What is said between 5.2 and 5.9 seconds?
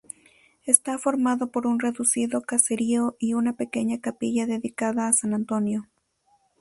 Antonio.